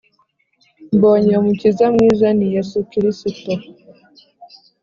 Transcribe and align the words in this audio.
Mbonye 0.95 1.31
umukiza 1.41 1.85
mwiza 1.93 2.27
ni 2.37 2.47
yesu 2.53 2.77
kirisito 2.89 3.53